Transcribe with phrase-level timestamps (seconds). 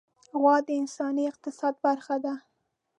[0.39, 2.33] غوا د انساني اقتصاد برخه ده.